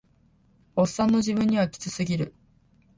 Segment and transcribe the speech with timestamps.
[0.75, 2.33] オッサンの自分にはキツすぎる